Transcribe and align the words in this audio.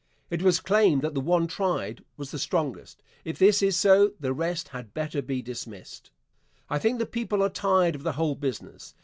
It 0.31 0.41
was 0.41 0.59
claimed 0.59 1.03
that 1.03 1.13
the 1.13 1.21
one 1.21 1.45
tried 1.45 2.03
was 2.17 2.31
the 2.31 2.39
strongest. 2.39 3.03
If 3.23 3.37
this 3.37 3.61
is 3.61 3.77
so 3.77 4.13
the 4.19 4.33
rest 4.33 4.69
had 4.69 4.95
better 4.95 5.21
be 5.21 5.43
dismissed. 5.43 6.09
I 6.71 6.79
think 6.79 6.97
the 6.97 7.05
people 7.05 7.43
are 7.43 7.49
tired 7.49 7.93
of 7.93 8.01
the 8.01 8.13
whole 8.13 8.33
business. 8.33 8.95